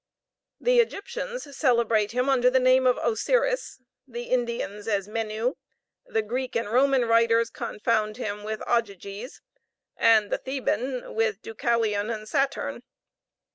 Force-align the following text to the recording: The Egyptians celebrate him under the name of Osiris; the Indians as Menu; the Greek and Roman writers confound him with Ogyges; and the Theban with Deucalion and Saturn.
The 0.59 0.79
Egyptians 0.79 1.55
celebrate 1.55 2.11
him 2.11 2.27
under 2.27 2.49
the 2.49 2.59
name 2.59 2.87
of 2.87 2.97
Osiris; 3.03 3.81
the 4.07 4.23
Indians 4.23 4.87
as 4.87 5.07
Menu; 5.07 5.57
the 6.07 6.23
Greek 6.23 6.55
and 6.55 6.67
Roman 6.71 7.05
writers 7.05 7.51
confound 7.51 8.17
him 8.17 8.43
with 8.43 8.61
Ogyges; 8.67 9.41
and 9.95 10.31
the 10.31 10.39
Theban 10.39 11.13
with 11.13 11.43
Deucalion 11.43 12.09
and 12.09 12.27
Saturn. 12.27 12.81